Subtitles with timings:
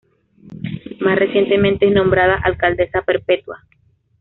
[0.99, 3.59] Más recientemente es nombrada Alcaldesa Perpetúa.